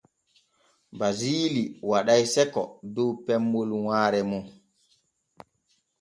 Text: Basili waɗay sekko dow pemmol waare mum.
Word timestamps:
Basili 0.99 1.63
waɗay 1.89 2.23
sekko 2.33 2.61
dow 2.95 3.11
pemmol 3.25 3.69
waare 3.87 4.19
mum. 4.29 4.45